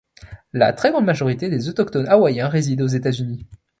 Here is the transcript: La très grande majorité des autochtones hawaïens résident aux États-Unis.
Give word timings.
La 0.51 0.73
très 0.73 0.89
grande 0.89 1.05
majorité 1.05 1.47
des 1.47 1.69
autochtones 1.69 2.07
hawaïens 2.09 2.47
résident 2.49 2.85
aux 2.85 2.87
États-Unis. 2.87 3.45